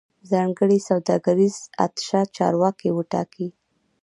[0.31, 1.55] ځانګړی سوداګریز
[1.85, 3.47] اتشه چارواکي وټاکي